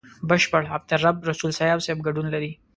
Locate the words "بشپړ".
0.29-0.63